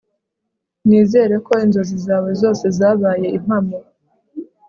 Nizere 0.87 1.35
ko 1.45 1.51
inzozi 1.65 1.97
zawe 2.05 2.29
zose 2.41 2.65
zabaye 2.77 3.27
impamo 3.37 3.77